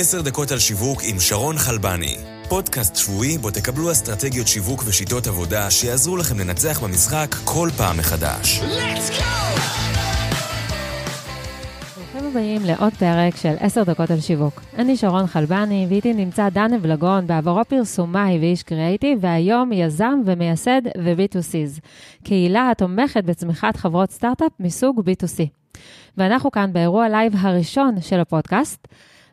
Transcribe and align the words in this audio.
עשר 0.00 0.22
דקות 0.22 0.50
על 0.50 0.58
שיווק 0.58 1.00
עם 1.04 1.20
שרון 1.20 1.58
חלבני. 1.58 2.16
פודקאסט 2.48 2.96
שבועי 2.96 3.38
בו 3.38 3.50
תקבלו 3.50 3.92
אסטרטגיות 3.92 4.46
שיווק 4.48 4.82
ושיטות 4.86 5.26
עבודה 5.26 5.70
שיעזרו 5.70 6.16
לכם 6.16 6.38
לנצח 6.38 6.80
במשחק 6.84 7.34
כל 7.44 7.68
פעם 7.76 7.98
מחדש. 7.98 8.60
ברוכים 11.96 12.30
הבאים 12.30 12.64
לעוד 12.64 12.92
פרק 12.92 13.36
של 13.36 13.54
עשר 13.60 13.82
דקות 13.82 14.10
על 14.10 14.20
שיווק. 14.20 14.62
אני 14.76 14.96
שרון 14.96 15.26
חלבני, 15.26 15.86
ואיתי 15.88 16.14
נמצא 16.14 16.48
דן 16.48 16.74
אבלגון, 16.74 17.26
בעברו 17.26 17.64
פרסומאי 17.64 18.38
ואיש 18.38 18.62
קריאייטיב, 18.62 19.18
והיום 19.20 19.72
יזם 19.72 20.20
ומייסד 20.26 20.82
ו-B2Cs, 21.04 21.80
קהילה 22.24 22.70
התומכת 22.70 23.24
בצמיחת 23.24 23.76
חברות 23.76 24.10
סטארט-אפ 24.10 24.52
מסוג 24.60 25.00
B2C. 25.00 25.40
ואנחנו 26.18 26.50
כאן 26.50 26.72
באירוע 26.72 27.08
לייב 27.08 27.32
הראשון 27.36 28.00
של 28.00 28.20
הפודקאסט. 28.20 28.88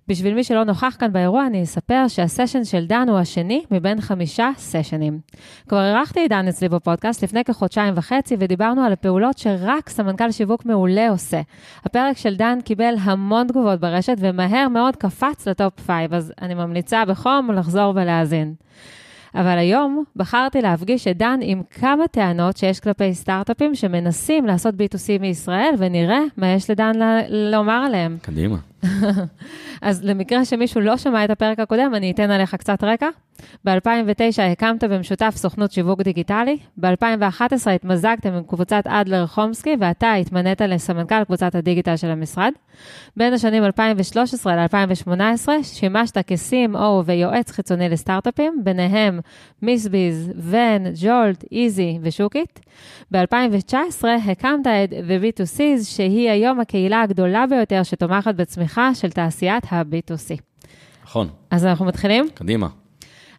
בשביל 0.08 0.34
מי 0.34 0.44
שלא 0.44 0.64
נוכח 0.64 0.96
כאן 1.00 1.14
באירוע, 1.14 1.48
אני 1.48 1.64
אספר 1.64 2.08
שהסשן 2.08 2.64
של 2.64 2.86
דן 2.86 3.10
הוא 3.10 3.18
השני 3.20 3.64
מבין 3.72 4.02
חמישה 4.02 4.50
סשנים. 4.58 5.20
כבר 5.68 5.86
אירחתי 5.86 6.26
את 6.26 6.30
דן 6.30 6.48
אצלי 6.48 6.70
בפודקאסט 6.70 7.24
לפני 7.24 7.44
כחודשיים 7.44 7.94
וחצי, 7.98 8.36
ודיברנו 8.40 8.82
על 8.82 8.94
הפעולות 8.94 9.38
שרק 9.38 9.90
סמנכ"ל 9.90 10.32
שיווק 10.32 10.66
מעולה 10.66 11.10
עושה. 11.10 11.42
הפרק 11.86 12.18
של 12.18 12.36
דן 12.36 12.58
קיבל 12.64 12.96
המון 13.02 13.48
תגובות 13.48 13.80
ברשת, 13.80 14.16
ומהר 14.20 14.68
מאוד 14.70 14.96
קפץ 14.96 15.48
ל 15.48 15.56
top 15.56 15.80
five, 15.80 16.14
אז 16.14 16.34
אני 16.42 16.54
ממליצה 16.54 17.06
בחום 17.06 17.52
לחזור 17.52 17.94
ולהאזין. 17.96 18.54
אבל 19.36 19.58
היום 19.58 20.04
בחרתי 20.16 20.62
להפגיש 20.62 21.08
את 21.08 21.18
דן 21.18 21.40
עם 21.42 21.62
כמה 21.72 22.08
טענות 22.08 22.58
שיש 22.58 22.80
כלפי 22.80 23.14
סטארט-אפים 23.14 23.76
שמנסים 23.76 24.46
לעשות 24.46 24.76
B2C 24.76 25.22
מישראל, 25.22 25.74
ונראה 25.78 26.20
מה 26.38 26.48
יש 26.48 26.70
לדן 26.70 26.92
ל- 26.96 27.52
לומר 27.52 27.84
עליהם. 27.86 28.18
קדימה. 28.22 28.56
אז 29.82 30.04
למקרה 30.04 30.46
שמישהו 30.46 30.82
לא 30.82 30.98
שמע 30.98 31.26
את 31.26 31.30
הפרק 31.30 31.60
הקודם, 31.60 31.92
אני 31.96 32.12
אתן 32.12 32.32
עליך 32.32 32.56
קצת 32.56 32.84
רקע. 32.84 33.08
ב-2009 33.66 34.42
הקמת 34.52 34.84
במשותף 34.84 35.34
סוכנות 35.36 35.72
שיווק 35.72 36.02
דיגיטלי, 36.02 36.58
ב-2011 36.78 37.70
התמזגתם 37.76 38.34
עם 38.34 38.44
קבוצת 38.44 38.84
אדלר 38.88 39.28
חומסקי, 39.28 39.76
ואתה 39.80 40.14
התמנית 40.14 40.62
לסמנכ"ל 40.62 41.24
קבוצת 41.24 41.56
הדיגיטל 41.56 41.96
של 41.96 42.08
המשרד. 42.10 42.52
בין 43.18 43.34
השנים 43.34 43.64
2013 43.64 44.56
ל-2018 44.56 45.48
שימשת 45.64 46.18
כ-CMO 46.18 47.04
ויועץ 47.06 47.52
חיצוני 47.52 47.90
לסטארט-אפים, 47.90 48.62
ביניהם 48.64 49.20
מיסביז, 49.62 50.32
ון, 50.38 50.84
ג'ולט, 51.02 51.44
איזי 51.52 52.00
ושוקיט. 52.02 52.60
ב-2019 53.12 54.06
הקמת 54.30 54.68
את 54.68 54.92
The 54.92 55.24
B2Cs, 55.24 55.84
שהיא 55.84 56.30
היום 56.30 56.60
הקהילה 56.60 57.02
הגדולה 57.02 57.46
ביותר 57.48 57.84
שתומכת 57.84 58.36
בצמיחה 58.36 58.75
של 58.94 59.10
תעשיית 59.10 59.64
ה-B2C. 59.74 60.42
נכון, 61.04 61.28
אז 61.52 61.66
אנחנו 61.66 61.86
מתחילים? 61.86 62.26
קדימה. 62.34 62.68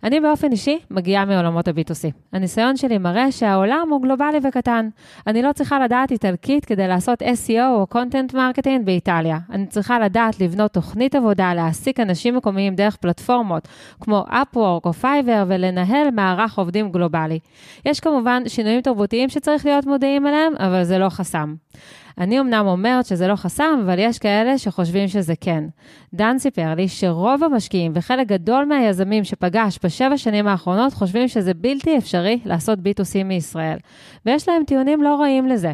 אני 0.04 0.20
באופן 0.20 0.52
אישי 0.52 0.78
מגיעה 0.90 1.24
מעולמות 1.24 1.68
ה-B2C. 1.68 2.12
הניסיון 2.32 2.76
שלי 2.76 2.98
מראה 2.98 3.32
שהעולם 3.32 3.88
הוא 3.90 4.02
גלובלי 4.02 4.38
וקטן. 4.48 4.88
אני 5.26 5.42
לא 5.42 5.52
צריכה 5.52 5.78
לדעת 5.84 6.10
איטלקית 6.10 6.64
כדי 6.64 6.88
לעשות 6.88 7.22
SEO 7.22 7.68
או 7.74 7.86
content 7.94 8.34
marketing 8.34 8.82
באיטליה. 8.84 9.38
אני 9.50 9.66
צריכה 9.66 9.98
לדעת 9.98 10.40
לבנות 10.40 10.72
תוכנית 10.72 11.14
עבודה, 11.14 11.54
להעסיק 11.54 12.00
אנשים 12.00 12.36
מקומיים 12.36 12.74
דרך 12.74 12.96
פלטפורמות 12.96 13.68
כמו 14.00 14.24
Upwork 14.28 14.84
או 14.84 14.90
Fiverr 15.02 15.44
ולנהל 15.46 16.10
מערך 16.10 16.58
עובדים 16.58 16.92
גלובלי. 16.92 17.38
יש 17.86 18.00
כמובן 18.00 18.42
שינויים 18.46 18.80
תרבותיים 18.80 19.28
שצריך 19.28 19.66
להיות 19.66 19.86
מודעים 19.86 20.26
אליהם, 20.26 20.52
אבל 20.58 20.84
זה 20.84 20.98
לא 20.98 21.08
חסם. 21.08 21.54
אני 22.18 22.40
אמנם 22.40 22.66
אומרת 22.66 23.06
שזה 23.06 23.28
לא 23.28 23.36
חסם, 23.36 23.80
אבל 23.84 23.98
יש 23.98 24.18
כאלה 24.18 24.58
שחושבים 24.58 25.08
שזה 25.08 25.34
כן. 25.40 25.64
דן 26.14 26.38
סיפר 26.38 26.74
לי 26.74 26.88
שרוב 26.88 27.44
המשקיעים 27.44 27.92
וחלק 27.94 28.26
גדול 28.26 28.64
מהיזמים 28.64 29.24
שפגש 29.24 29.78
בשבע 29.84 30.18
שנים 30.18 30.48
האחרונות 30.48 30.94
חושבים 30.94 31.28
שזה 31.28 31.54
בלתי 31.54 31.98
אפשרי 31.98 32.38
לעשות 32.44 32.78
B2C 32.78 33.24
מישראל, 33.24 33.76
ויש 34.26 34.48
להם 34.48 34.64
טיעונים 34.64 35.02
לא 35.02 35.20
רעים 35.20 35.46
לזה. 35.46 35.72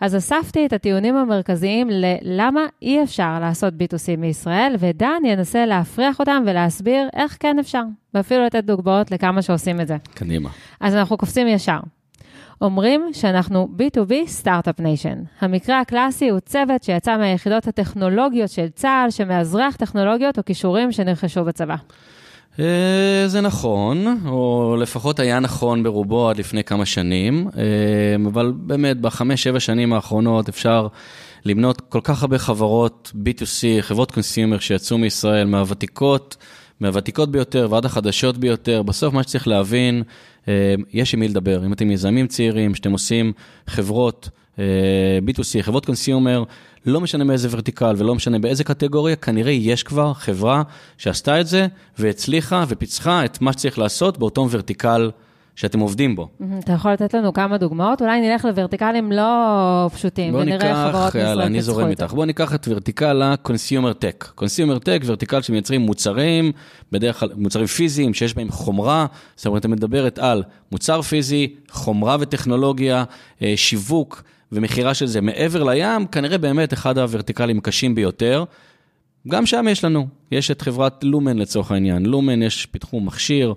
אז 0.00 0.16
אספתי 0.16 0.66
את 0.66 0.72
הטיעונים 0.72 1.16
המרכזיים 1.16 1.88
ללמה 1.90 2.60
אי 2.82 3.02
אפשר 3.02 3.38
לעשות 3.40 3.74
B2C 3.74 4.16
מישראל, 4.18 4.74
ודן 4.78 5.22
ינסה 5.24 5.66
להפריח 5.66 6.20
אותם 6.20 6.42
ולהסביר 6.46 7.08
איך 7.16 7.36
כן 7.40 7.58
אפשר, 7.58 7.82
ואפילו 8.14 8.44
לתת 8.44 8.64
דוגמאות 8.64 9.10
לכמה 9.10 9.42
שעושים 9.42 9.80
את 9.80 9.88
זה. 9.88 9.96
קדימה. 10.14 10.50
אז 10.80 10.94
אנחנו 10.94 11.16
קופצים 11.16 11.48
ישר. 11.48 11.78
אומרים 12.60 13.10
שאנחנו 13.12 13.68
B2B 13.78 14.12
start-up 14.26 14.80
nation. 14.80 15.18
המקרה 15.40 15.80
הקלאסי 15.80 16.28
הוא 16.28 16.40
צוות 16.40 16.82
שיצא 16.82 17.16
מהיחידות 17.16 17.68
הטכנולוגיות 17.68 18.50
של 18.50 18.66
צה"ל, 18.68 19.10
שמאזרח 19.10 19.76
טכנולוגיות 19.76 20.38
או 20.38 20.44
כישורים 20.44 20.92
שנרכשו 20.92 21.44
בצבא. 21.44 21.76
אה, 22.58 23.24
זה 23.26 23.40
נכון, 23.40 24.20
או 24.26 24.76
לפחות 24.80 25.20
היה 25.20 25.40
נכון 25.40 25.82
ברובו 25.82 26.28
עד 26.28 26.38
לפני 26.38 26.64
כמה 26.64 26.86
שנים, 26.86 27.48
אה, 27.56 27.62
אבל 28.26 28.52
באמת 28.56 29.00
בחמש, 29.00 29.42
שבע 29.42 29.60
שנים 29.60 29.92
האחרונות 29.92 30.48
אפשר 30.48 30.86
למנות 31.44 31.80
כל 31.80 32.00
כך 32.04 32.22
הרבה 32.22 32.38
חברות 32.38 33.12
B2C, 33.14 33.82
חברות 33.82 34.10
consumer 34.10 34.58
שיצאו 34.58 34.98
מישראל, 34.98 35.46
מהוותיקות, 35.46 36.36
מהוותיקות 36.80 37.30
ביותר 37.30 37.68
ועד 37.70 37.84
החדשות 37.84 38.38
ביותר. 38.38 38.82
בסוף 38.82 39.14
מה 39.14 39.22
שצריך 39.22 39.48
להבין, 39.48 40.02
אה, 40.48 40.74
יש 40.92 41.14
עם 41.14 41.20
מי 41.20 41.28
לדבר. 41.28 41.66
אם 41.66 41.72
אתם 41.72 41.90
יזמים 41.90 42.26
צעירים, 42.26 42.74
שאתם 42.74 42.92
עושים 42.92 43.32
חברות 43.66 44.28
B2C, 45.26 45.62
חברות 45.62 45.86
consumer, 45.86 46.44
לא 46.86 47.00
משנה 47.00 47.24
מאיזה 47.24 47.48
vertical 47.50 47.94
ולא 47.98 48.14
משנה 48.14 48.38
באיזה 48.38 48.64
קטגוריה, 48.64 49.16
כנראה 49.16 49.52
יש 49.52 49.82
כבר 49.82 50.14
חברה 50.14 50.62
שעשתה 50.98 51.40
את 51.40 51.46
זה 51.46 51.66
והצליחה 51.98 52.64
ופיצחה 52.68 53.24
את 53.24 53.40
מה 53.40 53.52
שצריך 53.52 53.78
לעשות 53.78 54.18
באותו 54.18 54.48
ורטיקל 54.50 55.10
שאתם 55.58 55.80
עובדים 55.80 56.16
בו. 56.16 56.28
אתה 56.58 56.72
יכול 56.72 56.92
לתת 56.92 57.14
לנו 57.14 57.32
כמה 57.32 57.58
דוגמאות? 57.58 58.02
אולי 58.02 58.20
נלך 58.20 58.44
לוורטיקלים 58.44 59.12
לא 59.12 59.90
פשוטים, 59.94 60.34
ונראה 60.34 60.90
חברות 60.90 61.14
יאללה, 61.14 61.28
מישראל 61.28 61.46
אני 61.46 61.62
זורם 61.62 61.88
איתך. 61.88 62.12
בוא 62.12 62.24
ניקח 62.24 62.54
את 62.54 62.68
ורטיקל 62.70 63.22
ה-consumer 63.22 64.04
tech. 64.04 64.40
consumer 64.40 64.78
tech, 64.78 65.04
ורטיקל 65.04 65.42
שמייצרים 65.42 65.80
מוצרים, 65.80 66.52
בדרך 66.92 67.20
כלל 67.20 67.28
מוצרים 67.36 67.66
פיזיים 67.66 68.14
שיש 68.14 68.34
בהם 68.34 68.50
חומרה, 68.50 69.06
זאת 69.36 69.46
אומרת, 69.46 69.64
את 69.64 69.70
מדברת 69.70 70.18
על 70.18 70.42
מוצר 70.72 71.02
פיזי, 71.02 71.54
חומרה 71.70 72.16
וטכנולוגיה, 72.20 73.04
אה, 73.42 73.52
שיווק. 73.56 74.22
ומכירה 74.52 74.94
של 74.94 75.06
זה 75.06 75.20
מעבר 75.20 75.62
לים, 75.62 76.06
כנראה 76.06 76.38
באמת 76.38 76.72
אחד 76.72 76.98
הוורטיקלים 76.98 77.58
הקשים 77.58 77.94
ביותר. 77.94 78.44
גם 79.28 79.46
שם 79.46 79.66
יש 79.70 79.84
לנו, 79.84 80.06
יש 80.32 80.50
את 80.50 80.62
חברת 80.62 81.04
לומן 81.04 81.38
לצורך 81.38 81.72
העניין. 81.72 82.06
לומן 82.06 82.42
יש, 82.42 82.66
פיתחו 82.66 83.00
מכשיר 83.00 83.54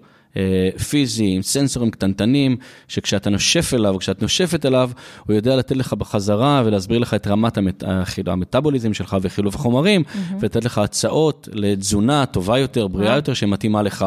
פיזי 0.89 1.25
עם 1.35 1.41
סנסורים 1.41 1.91
קטנטנים, 1.91 2.57
שכשאתה 2.87 3.29
נושף 3.29 3.73
אליו, 3.73 3.95
כשאת 3.99 4.21
נושפת 4.21 4.65
אליו, 4.65 4.91
הוא 5.27 5.35
יודע 5.35 5.55
לתת 5.55 5.75
לך 5.75 5.93
בחזרה 5.93 6.61
ולהסביר 6.65 6.99
לך 6.99 7.13
את 7.13 7.27
רמת 7.27 7.57
המת, 7.57 7.83
המטאבוליזם 8.27 8.93
שלך 8.93 9.17
וחילוף 9.21 9.55
החומרים, 9.55 10.01
mm-hmm. 10.01 10.33
ולתת 10.39 10.65
לך 10.65 10.77
הצעות 10.77 11.49
לתזונה 11.51 12.25
טובה 12.25 12.59
יותר, 12.59 12.87
בריאה 12.87 13.15
יותר, 13.15 13.33
שמתאימה 13.33 13.81
לך. 13.81 14.05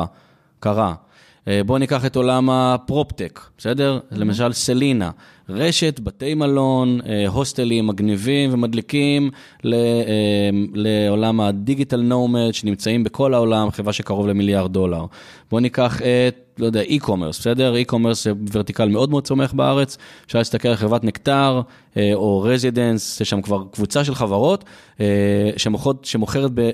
קרה. 0.61 0.95
בואו 1.67 1.79
ניקח 1.79 2.07
את 2.07 2.17
עולם 2.17 2.51
הפרופטק, 2.51 3.41
בסדר? 3.59 3.99
Mm-hmm. 3.99 4.19
למשל 4.19 4.53
סלינה, 4.53 5.11
רשת 5.49 6.01
בתי 6.01 6.35
מלון, 6.35 7.01
הוסטלים 7.29 7.87
מגניבים 7.87 8.55
ומדליקים 8.55 9.31
לעולם 10.75 11.41
ה 11.41 11.48
digital 11.48 12.01
nomad 12.01 12.49
שנמצאים 12.55 13.05
בכל 13.05 13.35
העולם, 13.35 13.71
חברה 13.71 13.93
שקרוב 13.93 14.29
למיליארד 14.29 14.73
דולר. 14.73 15.05
בואו 15.51 15.61
ניקח 15.61 16.03
את, 16.03 16.37
לא 16.59 16.67
יודע, 16.67 16.83
e-commerce, 16.83 17.31
בסדר? 17.31 17.75
e-commerce 17.83 18.15
זה 18.15 18.33
vertical 18.53 18.89
מאוד 18.89 19.11
מאוד 19.11 19.25
צומח 19.25 19.53
בארץ, 19.53 19.99
אפשר 20.27 20.39
להסתכל 20.39 20.69
על 20.69 20.77
חברת 20.77 21.05
נקטר 21.05 21.61
או 22.15 22.41
רזידנס, 22.41 23.21
יש 23.21 23.31
שם 23.31 23.43
כבר 23.43 23.63
קבוצה 23.73 24.05
של 24.05 24.15
חברות 24.15 24.65
שמוכרת, 25.57 26.05
שמוכרת 26.05 26.51
ב... 26.55 26.71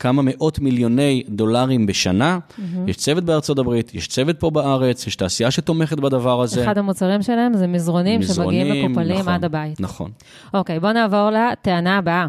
כמה 0.00 0.22
מאות 0.22 0.58
מיליוני 0.58 1.22
דולרים 1.28 1.86
בשנה. 1.86 2.38
Mm-hmm. 2.38 2.62
יש 2.86 2.96
צוות 2.96 3.24
בארצות 3.24 3.58
הברית, 3.58 3.94
יש 3.94 4.08
צוות 4.08 4.40
פה 4.40 4.50
בארץ, 4.50 5.06
יש 5.06 5.16
תעשייה 5.16 5.50
שתומכת 5.50 6.00
בדבר 6.00 6.42
הזה. 6.42 6.64
אחד 6.64 6.78
המוצרים 6.78 7.22
שלהם 7.22 7.54
זה 7.54 7.66
מזרונים, 7.66 8.20
מזרונים 8.20 8.60
שמגיעים 8.60 8.92
מקופלים 8.92 9.18
נכון, 9.18 9.32
עד 9.32 9.44
הבית. 9.44 9.80
נכון. 9.80 10.10
אוקיי, 10.54 10.80
בואו 10.80 10.92
נעבור 10.92 11.30
לטענה 11.30 11.98
הבאה. 11.98 12.26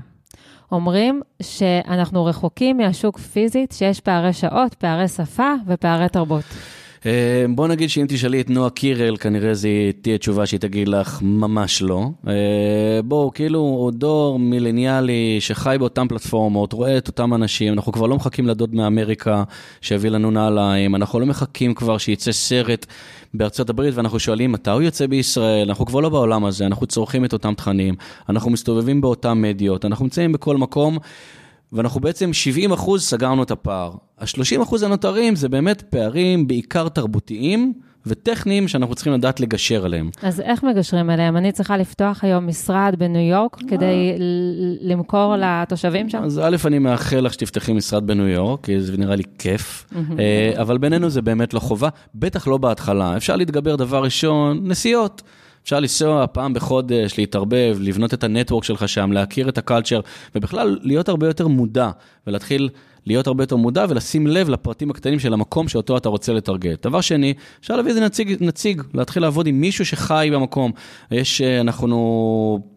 אומרים 0.71 1.21
שאנחנו 1.41 2.25
רחוקים 2.25 2.77
מהשוק 2.77 3.17
פיזית, 3.17 3.71
שיש 3.71 3.99
פערי 3.99 4.33
שעות, 4.33 4.73
פערי 4.73 5.07
שפה 5.07 5.53
ופערי 5.67 6.09
תרבות. 6.09 6.43
אה, 7.05 7.45
בוא 7.49 7.67
נגיד 7.67 7.89
שאם 7.89 8.05
תשאלי 8.09 8.41
את 8.41 8.49
נועה 8.49 8.69
קירל, 8.69 9.17
כנראה 9.17 9.53
זו 9.53 9.67
תהיה 10.01 10.17
תשובה 10.17 10.45
שהיא 10.45 10.59
תגיד 10.59 10.87
לך, 10.87 11.19
ממש 11.21 11.81
לא. 11.81 12.05
אה, 12.27 12.33
בואו, 13.05 13.31
כאילו, 13.33 13.59
הוא 13.59 13.91
דור 13.91 14.39
מילניאלי 14.39 15.37
שחי 15.39 15.75
באותן 15.79 16.07
פלטפורמות, 16.07 16.73
רואה 16.73 16.97
את 16.97 17.07
אותם 17.07 17.33
אנשים, 17.33 17.73
אנחנו 17.73 17.91
כבר 17.91 18.07
לא 18.07 18.15
מחכים 18.15 18.47
לדוד 18.47 18.75
מאמריקה 18.75 19.43
שיביא 19.81 20.09
לנו 20.09 20.31
נעליים, 20.31 20.95
אנחנו 20.95 21.19
לא 21.19 21.25
מחכים 21.25 21.73
כבר 21.73 21.97
שיצא 21.97 22.31
סרט 22.31 22.85
בארצות 23.33 23.69
הברית 23.69 23.95
ואנחנו 23.95 24.19
שואלים 24.19 24.51
מתי 24.51 24.71
הוא 24.71 24.81
יוצא 24.81 25.07
בישראל, 25.07 25.67
אנחנו 25.67 25.85
כבר 25.85 25.99
לא 25.99 26.09
בעולם 26.09 26.45
הזה, 26.45 26.65
אנחנו 26.65 26.87
צורכים 26.87 27.25
את 27.25 27.33
אותם 27.33 27.53
תכנים, 27.53 27.95
אנחנו 28.29 28.51
מסתובבים 28.51 29.01
באותן 29.01 29.41
מדיות, 29.41 29.85
אנחנו 29.85 30.05
נמצאים 30.05 30.31
בכל 30.31 30.57
מקום. 30.57 30.97
ואנחנו 31.73 31.99
בעצם 32.01 32.33
70 32.33 32.71
אחוז 32.71 33.03
סגרנו 33.03 33.43
את 33.43 33.51
הפער. 33.51 33.91
ה-30 34.19 34.63
אחוז 34.63 34.83
הנותרים 34.83 35.35
זה 35.35 35.49
באמת 35.49 35.81
פערים 35.81 36.47
בעיקר 36.47 36.89
תרבותיים. 36.89 37.73
וטכניים 38.05 38.67
שאנחנו 38.67 38.95
צריכים 38.95 39.13
לדעת 39.13 39.39
לגשר 39.39 39.85
עליהם. 39.85 40.09
אז 40.23 40.39
איך 40.41 40.63
מגשרים 40.63 41.09
עליהם? 41.09 41.37
אני 41.37 41.51
צריכה 41.51 41.77
לפתוח 41.77 42.23
היום 42.23 42.47
משרד 42.47 42.95
בניו 42.97 43.21
יורק 43.21 43.57
כדי 43.67 44.15
ל- 44.19 44.91
למכור 44.91 45.35
לתושבים 45.37 46.09
שם? 46.09 46.23
אז 46.23 46.39
א', 46.43 46.55
אני 46.65 46.79
מאחל 46.79 47.19
לך 47.19 47.33
שתפתחי 47.33 47.73
משרד 47.73 48.07
בניו 48.07 48.27
יורק, 48.27 48.65
כי 48.65 48.81
זה 48.81 48.97
נראה 48.97 49.15
לי 49.15 49.23
כיף, 49.39 49.85
אה, 50.19 50.51
אבל 50.61 50.77
בינינו 50.77 51.09
זה 51.09 51.21
באמת 51.21 51.53
לא 51.53 51.59
חובה, 51.59 51.89
בטח 52.15 52.47
לא 52.47 52.57
בהתחלה. 52.57 53.17
אפשר 53.17 53.35
להתגבר 53.35 53.75
דבר 53.75 54.03
ראשון, 54.03 54.59
נסיעות. 54.63 55.21
אפשר 55.63 55.79
לנסוע 55.79 56.25
פעם 56.31 56.53
בחודש, 56.53 57.17
להתערבב, 57.17 57.77
לבנות 57.79 58.13
את 58.13 58.23
הנטוורק 58.23 58.63
שלך 58.63 58.89
שם, 58.89 59.11
להכיר 59.11 59.49
את 59.49 59.57
הקלצ'ר, 59.57 59.99
ובכלל 60.35 60.79
להיות 60.81 61.09
הרבה 61.09 61.27
יותר 61.27 61.47
מודע, 61.47 61.89
ולהתחיל 62.27 62.69
להיות 63.05 63.27
הרבה 63.27 63.43
יותר 63.43 63.55
מודע 63.55 63.85
ולשים 63.89 64.27
לב 64.27 64.49
לפרטים 64.49 64.91
הקטנים 64.91 65.19
של 65.19 65.33
המקום 65.33 65.67
שאותו 65.67 65.97
אתה 65.97 66.09
רוצה 66.09 66.33
לטרגט. 66.33 66.87
דבר 66.87 67.01
שני, 67.01 67.33
אפשר 67.59 67.75
להביא 67.75 67.89
איזה 67.89 68.05
נציג, 68.05 68.37
נציג, 68.39 68.81
להתחיל 68.93 69.23
לעבוד 69.23 69.47
עם 69.47 69.61
מישהו 69.61 69.85
שחי 69.85 70.29
במקום. 70.33 70.71
יש, 71.11 71.41
אה, 71.41 71.61
אנחנו... 71.61 72.70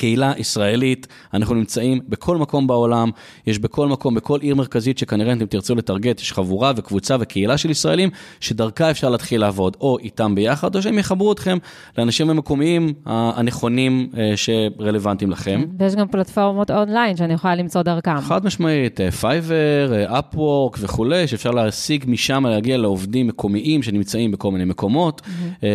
קהילה 0.00 0.32
ישראלית, 0.38 1.06
אנחנו 1.34 1.54
נמצאים 1.54 2.00
בכל 2.08 2.36
מקום 2.36 2.66
בעולם, 2.66 3.10
יש 3.46 3.58
בכל 3.58 3.88
מקום, 3.88 4.14
בכל 4.14 4.40
עיר 4.40 4.54
מרכזית 4.54 4.98
שכנראה 4.98 5.32
אתם 5.32 5.46
תרצו 5.46 5.74
לטרגט, 5.74 6.20
יש 6.20 6.32
חבורה 6.32 6.72
וקבוצה 6.76 7.16
וקהילה 7.20 7.58
של 7.58 7.70
ישראלים, 7.70 8.10
שדרכה 8.40 8.90
אפשר 8.90 9.08
להתחיל 9.08 9.40
לעבוד, 9.40 9.76
או 9.80 9.98
איתם 9.98 10.34
ביחד, 10.34 10.76
או 10.76 10.82
שהם 10.82 10.98
יחברו 10.98 11.32
אתכם 11.32 11.58
לאנשים 11.98 12.30
המקומיים 12.30 12.92
הנכונים 13.06 14.10
אה, 14.18 14.32
שרלוונטיים 14.36 15.30
לכם. 15.30 15.64
ויש 15.78 15.94
גם 15.94 16.08
פלטפורמות 16.08 16.70
אונליין 16.70 17.16
שאני 17.16 17.34
יכולה 17.34 17.54
למצוא 17.54 17.82
דרכם. 17.82 18.20
חד 18.20 18.44
משמעית, 18.44 19.00
פייבר, 19.20 20.04
אפוורק 20.18 20.76
וכולי, 20.80 21.26
שאפשר 21.26 21.50
להשיג 21.50 22.04
משם, 22.08 22.46
להגיע 22.46 22.76
לעובדים 22.76 23.26
מקומיים 23.26 23.82
שנמצאים 23.82 24.30
בכל 24.30 24.50
מיני 24.50 24.64
מקומות. 24.64 25.22
אה, 25.64 25.68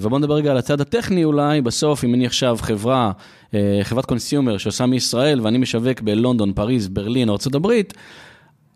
ובואו 0.00 0.18
נדבר 0.18 0.34
רגע 0.34 0.50
על 0.50 0.56
הצד 0.56 0.80
הטכני 0.80 1.24
אולי, 1.24 1.60
בסוף, 1.60 2.04
אם 2.04 2.14
אני 2.14 2.26
עכשיו 2.26 2.56
חברה, 2.60 3.06
אה, 3.06 3.37
חברת 3.82 4.04
קונסיומר 4.04 4.58
שעושה 4.58 4.86
מישראל 4.86 5.40
ואני 5.40 5.58
משווק 5.58 6.00
בלונדון, 6.00 6.52
פריז, 6.52 6.88
ברלין, 6.88 7.28
ארה"ב, 7.28 7.72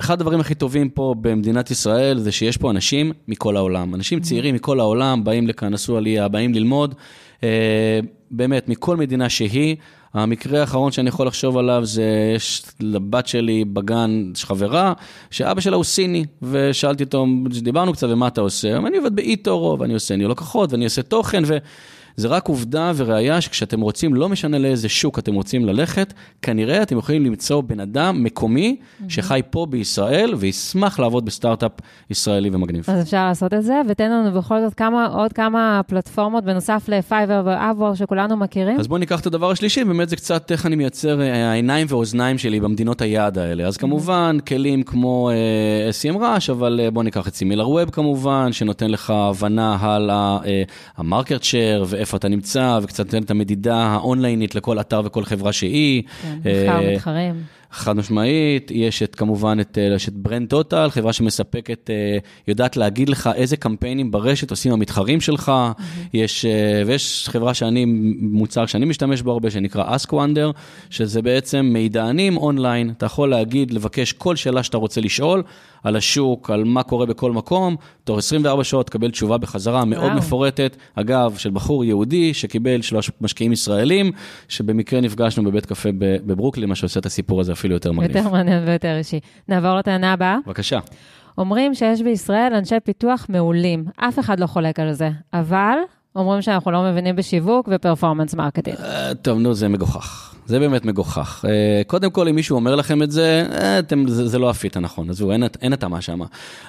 אחד 0.00 0.20
הדברים 0.20 0.40
הכי 0.40 0.54
טובים 0.54 0.88
פה 0.88 1.14
במדינת 1.20 1.70
ישראל 1.70 2.18
זה 2.18 2.32
שיש 2.32 2.56
פה 2.56 2.70
אנשים 2.70 3.12
מכל 3.28 3.56
העולם. 3.56 3.94
אנשים 3.94 4.20
צעירים 4.20 4.54
מכל 4.54 4.80
העולם 4.80 5.24
באים 5.24 5.48
לכאן, 5.48 5.74
עשו 5.74 5.96
עלייה, 5.96 6.28
באים 6.28 6.54
ללמוד. 6.54 6.94
אה, 7.42 8.00
באמת, 8.30 8.68
מכל 8.68 8.96
מדינה 8.96 9.28
שהיא. 9.28 9.76
המקרה 10.14 10.60
האחרון 10.60 10.92
שאני 10.92 11.08
יכול 11.08 11.26
לחשוב 11.26 11.58
עליו 11.58 11.84
זה, 11.84 12.32
יש 12.36 12.62
לבת 12.80 13.26
שלי 13.26 13.64
בגן, 13.64 14.32
יש 14.36 14.44
חברה, 14.44 14.92
שאבא 15.30 15.60
שלה 15.60 15.76
הוא 15.76 15.84
סיני, 15.84 16.24
ושאלתי 16.42 17.04
אותו, 17.04 17.26
דיברנו 17.62 17.92
קצת, 17.92 18.06
ומה 18.10 18.28
אתה 18.28 18.40
עושה? 18.40 18.76
אני 18.76 18.96
עובד 18.96 19.16
באיטורו, 19.16 19.78
ואני 19.78 19.94
עושה 19.94 20.16
ניהול 20.16 20.32
לקוחות, 20.32 20.72
ואני 20.72 20.84
עושה 20.84 21.02
תוכן, 21.02 21.42
ו... 21.46 21.58
זה 22.16 22.28
רק 22.28 22.48
עובדה 22.48 22.92
וראיה 22.96 23.40
שכשאתם 23.40 23.80
רוצים, 23.80 24.14
לא 24.14 24.28
משנה 24.28 24.58
לאיזה 24.58 24.88
שוק 24.88 25.18
אתם 25.18 25.34
רוצים 25.34 25.66
ללכת, 25.66 26.12
כנראה 26.42 26.82
אתם 26.82 26.98
יכולים 26.98 27.24
למצוא 27.24 27.60
בן 27.60 27.80
אדם 27.80 28.24
מקומי 28.24 28.76
שחי 29.08 29.40
פה 29.50 29.66
בישראל 29.70 30.34
וישמח 30.36 30.98
לעבוד 30.98 31.24
בסטארט-אפ 31.24 31.72
ישראלי 32.10 32.50
ומגניב. 32.52 32.84
אז 32.88 33.02
אפשר 33.02 33.26
לעשות 33.28 33.54
את 33.54 33.62
זה, 33.62 33.80
ותן 33.88 34.10
לנו 34.10 34.38
בכל 34.38 34.60
זאת 34.60 34.74
כמה, 34.74 35.06
עוד 35.06 35.32
כמה 35.32 35.80
פלטפורמות 35.86 36.44
בנוסף 36.44 36.84
לפייבר 36.88 37.42
ואבוור 37.44 37.94
שכולנו 37.94 38.36
מכירים. 38.36 38.80
אז 38.80 38.88
בואו 38.88 38.98
ניקח 38.98 39.20
את 39.20 39.26
הדבר 39.26 39.50
השלישי, 39.50 39.84
באמת 39.84 40.08
זה 40.08 40.16
קצת 40.16 40.52
איך 40.52 40.66
אני 40.66 40.76
מייצר 40.76 41.20
אה, 41.20 41.50
העיניים 41.50 41.86
ואוזניים 41.90 42.38
שלי 42.38 42.60
במדינות 42.60 43.00
היעד 43.00 43.38
האלה. 43.38 43.66
אז 43.66 43.76
כמובן, 43.76 44.36
כלים 44.48 44.82
כמו 44.82 45.30
uh, 45.30 46.14
SEM 46.14 46.16
Rush, 46.16 46.52
אבל 46.52 46.80
uh, 46.86 46.90
בואו 46.90 47.02
ניקח 47.02 47.28
את 47.28 47.34
סימילר 47.34 47.68
ווב 47.68 47.90
כמובן, 47.90 48.52
שנותן 48.52 48.90
לך 48.90 49.10
הבנה 49.10 49.76
על 49.80 50.10
ה 50.96 51.03
market 51.03 51.42
share 51.42 51.84
ואיפה 52.02 52.16
אתה 52.16 52.28
נמצא, 52.28 52.78
וקצת 52.82 53.04
נותן 53.04 53.22
את 53.22 53.30
המדידה 53.30 53.76
האונליינית 53.76 54.54
לכל 54.54 54.80
אתר 54.80 55.02
וכל 55.04 55.24
חברה 55.24 55.52
שהיא. 55.52 56.02
כן, 56.22 56.38
מחקר 56.38 56.84
אה, 56.84 56.94
מתחרים. 56.94 57.42
חד 57.72 57.96
משמעית, 57.96 58.70
יש 58.70 59.02
את 59.02 59.14
כמובן 59.14 59.58
את, 59.60 59.78
אה, 59.78 59.94
יש 59.94 60.08
את 60.08 60.14
ברנד 60.14 60.48
טוטל, 60.48 60.90
חברה 60.90 61.12
שמספקת, 61.12 61.90
אה, 61.90 62.18
יודעת 62.48 62.76
להגיד 62.76 63.08
לך 63.08 63.30
איזה 63.34 63.56
קמפיינים 63.56 64.10
ברשת 64.10 64.50
עושים 64.50 64.72
המתחרים 64.72 65.20
שלך, 65.20 65.52
mm-hmm. 65.52 65.82
יש, 66.14 66.44
ויש 66.86 67.28
חברה 67.28 67.54
שאני, 67.54 67.84
מוצר 68.20 68.66
שאני 68.66 68.84
משתמש 68.84 69.22
בו 69.22 69.32
הרבה, 69.32 69.50
שנקרא 69.50 69.96
Ask 69.96 70.10
Wonder, 70.10 70.58
שזה 70.90 71.22
בעצם 71.22 71.70
מידענים 71.72 72.36
אונליין, 72.36 72.90
אתה 72.90 73.06
יכול 73.06 73.30
להגיד, 73.30 73.70
לבקש 73.70 74.12
כל 74.12 74.36
שאלה 74.36 74.62
שאתה 74.62 74.76
רוצה 74.76 75.00
לשאול, 75.00 75.42
על 75.82 75.96
השוק, 75.96 76.50
על 76.50 76.64
מה 76.64 76.82
קורה 76.82 77.06
בכל 77.06 77.32
מקום, 77.32 77.76
תוך 78.04 78.18
24 78.18 78.64
שעות 78.64 78.86
תקבל 78.86 79.10
תשובה 79.10 79.38
בחזרה 79.38 79.84
מאוד 79.84 80.04
וואו. 80.04 80.16
מפורטת, 80.16 80.76
אגב, 80.94 81.36
של 81.36 81.50
בחור 81.50 81.84
יהודי 81.84 82.34
שקיבל 82.34 82.82
שלוש 82.82 83.10
משקיעים 83.20 83.52
ישראלים, 83.52 84.12
שבמקרה 84.48 85.00
נפגשנו 85.00 85.44
בבית 85.44 85.66
קפה 85.66 85.88
בברוקלין, 85.98 86.68
מה 86.68 86.74
שעושה 86.74 87.00
את 87.00 87.06
הסיפור 87.06 87.40
הזה 87.40 87.52
אפילו 87.62 87.74
יותר 87.74 87.92
מגניב. 87.92 88.16
יותר 88.16 88.28
מעניין 88.28 88.68
ויותר 88.68 88.96
אישי. 88.98 89.20
נעבור 89.48 89.74
לטענה 89.74 90.12
הבאה. 90.12 90.38
בבקשה. 90.46 90.78
אומרים 91.38 91.74
שיש 91.74 92.02
בישראל 92.02 92.54
אנשי 92.54 92.80
פיתוח 92.84 93.26
מעולים, 93.28 93.84
אף 93.96 94.18
אחד 94.18 94.40
לא 94.40 94.46
חולק 94.46 94.80
על 94.80 94.92
זה, 94.92 95.10
אבל 95.32 95.74
אומרים 96.16 96.42
שאנחנו 96.42 96.70
לא 96.70 96.82
מבינים 96.82 97.16
בשיווק 97.16 97.68
ו 97.72 97.77
performance 97.77 98.34
marketing. 98.34 98.76
Uh, 98.76 99.14
טוב, 99.22 99.38
נו, 99.38 99.54
זה 99.54 99.68
מגוחך. 99.68 100.34
זה 100.46 100.58
באמת 100.58 100.84
מגוחך. 100.84 101.44
Uh, 101.44 101.48
קודם 101.86 102.10
כל, 102.10 102.28
אם 102.28 102.34
מישהו 102.34 102.56
אומר 102.56 102.74
לכם 102.74 103.02
את 103.02 103.10
זה, 103.10 103.46
uh, 103.50 103.54
אתם, 103.78 104.08
זה, 104.08 104.28
זה 104.28 104.38
לא 104.38 104.50
ה 104.50 104.57
fit 104.57 104.76
הנכון, 104.76 105.10
עזבו, 105.10 105.32
אין, 105.32 105.44
אין 105.62 105.72
התאמה 105.72 106.00
שם. 106.00 106.20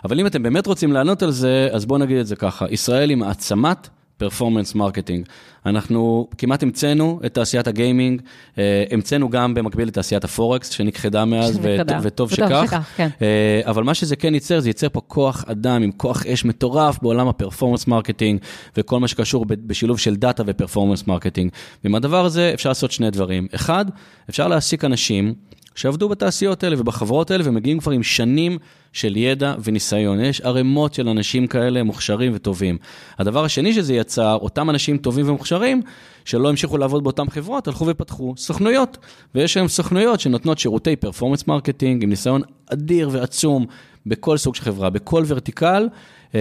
אבל 0.06 0.20
אם 0.20 0.28
אתם 0.28 0.44
באמת 0.44 0.68
רוצים 0.68 0.94
לענות 0.94 1.24
על 1.24 1.32
זה, 1.32 1.70
אז 1.72 1.86
בואו 1.86 2.00
נגיד 2.00 2.18
את 2.18 2.28
זה 2.28 2.36
ככה, 2.36 2.66
ישראל 2.70 3.10
היא 3.10 3.18
מעצמת 3.18 3.90
performance 4.18 4.76
marketing. 4.76 5.26
אנחנו 5.66 6.28
כמעט 6.38 6.64
המצאנו 6.64 7.20
את 7.26 7.34
תעשיית 7.34 7.68
ה 7.68 7.74
gaming, 7.75 8.22
אה, 8.58 8.84
המצאנו 8.92 9.30
גם 9.30 9.54
במקביל 9.54 9.88
את 9.88 9.94
תעשיית 9.94 10.24
הפורקס, 10.24 10.70
שנכחדה 10.70 11.26
מאז, 11.26 11.56
שנכחדה. 11.56 11.98
וטוב, 12.02 12.06
וטוב 12.06 12.32
שכך. 12.32 12.64
שכך 12.68 12.90
כן. 12.96 13.08
אה, 13.22 13.62
אבל 13.66 13.84
מה 13.84 13.94
שזה 13.94 14.16
כן 14.16 14.34
ייצר, 14.34 14.60
זה 14.60 14.70
ייצר 14.70 14.90
פה 14.90 15.02
כוח 15.08 15.46
אדם 15.48 15.84
עם 15.84 15.92
כוח 15.92 16.26
אש 16.26 16.46
מטורף 16.46 17.00
בעולם 17.02 17.28
ה 17.28 17.33
performance 17.33 17.88
marketing, 17.88 18.40
וכל 18.78 19.00
מה 19.00 19.08
שקשור 19.08 19.46
בשילוב 19.50 20.00
של 20.00 20.16
דאטה 20.16 20.44
ו 20.46 20.51
performance 20.51 21.08
marketing. 21.08 21.52
ועם 21.84 21.96
הדבר 21.96 22.26
הזה 22.26 22.52
אפשר 22.54 22.70
לעשות 22.70 22.92
שני 22.92 23.12
דברים. 23.12 23.48
אחד, 23.56 23.86
אפשר 24.30 24.48
להעסיק 24.48 24.86
אנשים 24.86 25.34
שעבדו 25.76 26.10
בתעשיות 26.10 26.64
האלה 26.64 26.76
ובחברות 26.80 27.32
האלה 27.32 27.44
ומגיעים 27.48 27.80
כבר 27.80 27.92
עם 27.92 28.04
שנים 28.04 28.58
של 28.94 29.18
ידע 29.18 29.56
וניסיון. 29.64 30.20
יש 30.20 30.42
ערימות 30.42 30.94
של 30.94 31.10
אנשים 31.10 31.48
כאלה 31.48 31.84
מוכשרים 31.84 32.32
וטובים. 32.36 32.78
הדבר 33.20 33.46
השני 33.46 33.74
שזה 33.74 33.94
יצר, 33.94 34.38
אותם 34.42 34.70
אנשים 34.70 34.98
טובים 34.98 35.30
ומוכשרים, 35.30 35.82
שלא 36.26 36.50
המשיכו 36.50 36.78
לעבוד 36.78 37.04
באותן 37.04 37.30
חברות, 37.30 37.68
הלכו 37.68 37.88
ופתחו 37.88 38.34
סוכנויות. 38.38 38.98
ויש 39.36 39.58
היום 39.58 39.68
סוכנויות 39.68 40.20
שנותנות 40.20 40.60
שירותי 40.60 40.96
performance 40.96 41.48
marketing 41.48 42.04
עם 42.04 42.10
ניסיון 42.10 42.42
אדיר 42.74 43.10
ועצום 43.12 43.66
בכל 44.06 44.38
סוג 44.38 44.56
של 44.56 44.64
חברה, 44.64 44.90
בכל 44.90 45.24
vertical. 45.28 45.88
אה, 46.36 46.40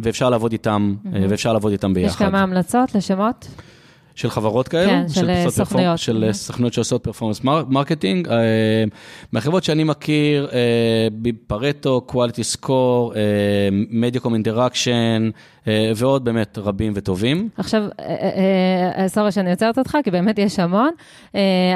ואפשר 0.00 0.30
לעבוד 0.30 0.52
איתם, 0.52 0.94
mm-hmm. 1.04 1.08
ואפשר 1.28 1.52
לעבוד 1.52 1.72
איתם 1.72 1.94
ביחד. 1.94 2.12
יש 2.12 2.16
כמה 2.16 2.42
המלצות 2.42 2.94
לשמות? 2.94 3.48
של 4.20 4.30
חברות 4.30 4.68
כאלו? 4.68 4.90
כן, 4.90 5.08
של, 5.08 5.12
של 5.14 5.50
סוכנויות. 5.50 5.86
perfor... 5.86 5.96
של 5.96 6.24
mm-hmm. 6.28 6.32
סוכנויות 6.32 6.72
שעושות 6.72 7.04
performance 7.04 7.40
marketing. 7.68 8.28
Uh, 8.28 8.30
מהחברות 9.32 9.64
שאני 9.64 9.84
מכיר, 9.84 10.48
פרטו, 11.46 12.00
Quality 12.06 12.44
Score, 12.44 13.14
מדיוקום 13.90 14.34
Interaction, 14.34 15.30
ועוד 15.96 16.24
באמת 16.24 16.58
רבים 16.58 16.92
וטובים. 16.96 17.48
עכשיו, 17.56 17.82
sorry 19.06 19.32
שאני 19.32 19.50
עוצרת 19.50 19.78
אותך, 19.78 19.98
כי 20.04 20.10
באמת 20.10 20.38
יש 20.38 20.58
המון, 20.58 20.90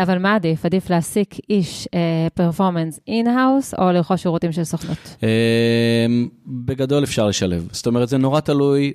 אבל 0.02 0.18
מה 0.18 0.34
עדיף? 0.34 0.64
עדיף 0.64 0.90
להעסיק 0.90 1.34
איש 1.50 1.88
performance 2.34 3.00
in-house, 3.08 3.74
או 3.74 3.92
לרכוש 3.92 4.22
שירותים 4.22 4.52
של 4.52 4.64
סוכנות? 4.64 5.16
בגדול 6.46 7.04
אפשר 7.04 7.26
לשלב. 7.26 7.68
זאת 7.72 7.86
אומרת, 7.86 8.08
זה 8.08 8.18
נורא 8.18 8.40
תלוי 8.40 8.92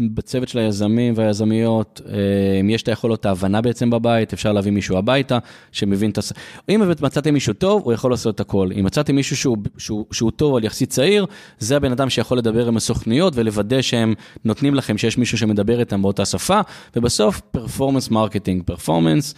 בצוות 0.00 0.48
של 0.48 0.58
היזמים 0.58 1.14
והיזמיות, 1.16 2.00
אה, 2.08 2.60
אם 2.60 2.70
יש 2.70 2.82
את 2.82 2.88
היכולות 2.88 3.26
ההבנה 3.26 3.60
בעצם 3.60 3.90
בבית, 3.90 4.32
אפשר 4.32 4.52
להביא 4.52 4.72
מישהו 4.72 4.96
הביתה 4.96 5.38
שמבין 5.72 6.10
את 6.10 6.18
הס... 6.18 6.32
אם 6.68 6.82
מצאתם 7.00 7.34
מישהו 7.34 7.54
טוב, 7.54 7.82
הוא 7.84 7.92
יכול 7.92 8.10
לעשות 8.10 8.34
את 8.34 8.40
הכל. 8.40 8.68
אם 8.78 8.84
מצאתם 8.84 9.14
מישהו 9.14 9.36
שהוא, 9.36 9.56
שהוא, 9.78 10.04
שהוא 10.12 10.30
טוב 10.30 10.52
אבל 10.52 10.64
יחסית 10.64 10.90
צעיר, 10.90 11.26
זה 11.58 11.76
הבן 11.76 11.92
אדם 11.92 12.10
שיכול 12.10 12.38
לדבר 12.38 12.68
עם 12.68 12.76
הסוכניות 12.76 13.32
ולוודא 13.36 13.82
שהם 13.82 14.14
נותנים 14.44 14.74
לכם 14.74 14.98
שיש 14.98 15.18
מישהו 15.18 15.38
שמדבר 15.38 15.80
איתם 15.80 16.02
באותה 16.02 16.24
שפה, 16.24 16.60
ובסוף 16.96 17.40
performance 17.40 18.10
marketing, 18.10 18.62
performance 18.62 19.34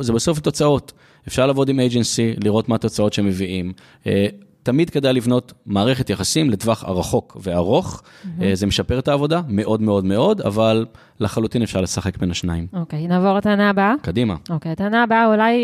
זה 0.00 0.12
בסוף 0.12 0.40
תוצאות. 0.40 0.92
אפשר 1.28 1.46
לעבוד 1.46 1.68
עם 1.68 1.80
agency, 1.80 2.34
לראות 2.44 2.68
מה 2.68 2.74
התוצאות 2.74 3.12
שהם 3.12 3.26
מביאים. 3.26 3.72
אה, 4.06 4.26
תמיד 4.66 4.90
כדאי 4.90 5.12
לבנות 5.12 5.52
מערכת 5.66 6.10
יחסים 6.10 6.50
לטווח 6.50 6.84
הרחוק 6.84 7.36
וארוך. 7.40 8.02
Mm-hmm. 8.02 8.42
זה 8.54 8.66
משפר 8.66 8.98
את 8.98 9.08
העבודה 9.08 9.40
מאוד 9.48 9.82
מאוד 9.82 10.04
מאוד, 10.04 10.40
אבל 10.40 10.86
לחלוטין 11.20 11.62
אפשר 11.62 11.80
לשחק 11.80 12.16
בין 12.16 12.30
השניים. 12.30 12.66
אוקיי, 12.72 13.04
okay, 13.04 13.08
נעבור 13.08 13.36
לטענה 13.36 13.70
הבאה. 13.70 13.94
קדימה. 14.02 14.34
אוקיי, 14.50 14.70
okay, 14.70 14.72
הטענה 14.72 15.02
הבאה 15.02 15.26
אולי 15.26 15.58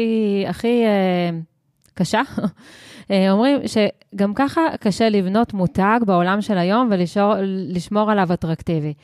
הכי... 0.49 0.85
אה, 0.85 1.39
קשה. 1.95 2.23
אה, 3.11 3.31
אומרים 3.31 3.59
שגם 3.67 4.35
ככה 4.35 4.61
קשה 4.81 5.09
לבנות 5.09 5.55
מותג 5.55 6.01
בעולם 6.07 6.41
של 6.41 6.59
היום 6.59 6.91
ולשמור 6.91 8.11
עליו 8.11 8.33
אטרקטיבי. 8.33 8.95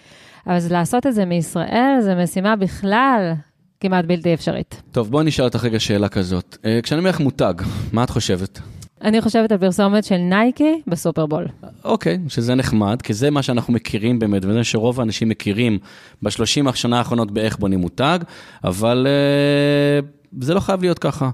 אז 0.46 0.72
לעשות 0.72 1.06
את 1.06 1.14
זה 1.14 1.24
מישראל 1.24 1.98
זה 2.00 2.14
משימה 2.14 2.56
בכלל 2.56 3.32
כמעט 3.80 4.04
בלתי 4.04 4.34
אפשרית. 4.34 4.82
טוב, 4.92 5.10
בואי 5.10 5.24
נשאל 5.24 5.44
אותך 5.44 5.64
רגע 5.64 5.80
שאלה 5.80 6.08
כזאת. 6.08 6.56
אה, 6.64 6.80
כשאני 6.82 6.98
אומר 6.98 7.10
לך 7.10 7.20
מותג, 7.20 7.54
מה 7.92 8.04
את 8.04 8.10
חושבת? 8.10 8.60
אני 9.02 9.20
חושבת 9.20 9.52
על 9.52 9.58
פרסומת 9.58 10.04
של 10.04 10.16
נייקי 10.16 10.80
בסופרבול. 10.86 11.46
אוקיי, 11.84 12.18
שזה 12.28 12.54
נחמד, 12.54 13.02
כי 13.02 13.14
זה 13.14 13.30
מה 13.30 13.42
שאנחנו 13.42 13.72
מכירים 13.72 14.18
באמת, 14.18 14.44
וזה 14.44 14.64
שרוב 14.64 15.00
האנשים 15.00 15.28
מכירים 15.28 15.78
בשלושים 16.22 16.68
השנה 16.68 16.98
האחרונות 16.98 17.30
באיך 17.30 17.58
בונים 17.58 17.80
מותג, 17.80 18.18
אבל 18.64 19.06
uh, 19.06 20.06
זה 20.40 20.54
לא 20.54 20.60
חייב 20.60 20.82
להיות 20.82 20.98
ככה. 20.98 21.30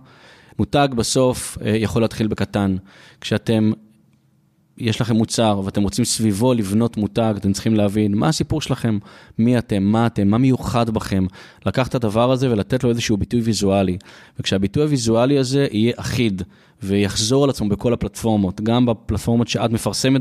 מותג 0.58 0.88
בסוף 0.96 1.58
uh, 1.58 1.60
יכול 1.64 2.02
להתחיל 2.02 2.26
בקטן. 2.26 2.76
כשאתם 3.20 3.72
יש 4.78 5.00
לכם 5.00 5.16
מוצר 5.16 5.60
ואתם 5.64 5.82
רוצים 5.82 6.04
סביבו 6.04 6.54
לבנות 6.54 6.96
מותג, 6.96 7.34
אתם 7.36 7.52
צריכים 7.52 7.74
להבין 7.74 8.14
מה 8.14 8.28
הסיפור 8.28 8.60
שלכם, 8.60 8.98
מי 9.38 9.58
אתם, 9.58 9.82
מה 9.82 10.06
אתם, 10.06 10.28
מה 10.28 10.38
מיוחד 10.38 10.90
בכם. 10.90 11.26
לקחת 11.66 11.88
את 11.90 11.94
הדבר 11.94 12.32
הזה 12.32 12.50
ולתת 12.50 12.84
לו 12.84 12.90
איזשהו 12.90 13.16
ביטוי 13.16 13.40
ויזואלי. 13.40 13.98
וכשהביטוי 14.40 14.82
הוויזואלי 14.82 15.38
הזה 15.38 15.66
יהיה 15.70 15.92
אחיד, 15.96 16.42
ויחזור 16.82 17.44
על 17.44 17.50
עצמו 17.50 17.68
בכל 17.68 17.92
הפלטפורמות, 17.92 18.60
גם 18.60 18.86
בפלטפורמות 18.86 19.48
שאת 19.48 19.70
מפרסמת 19.70 20.20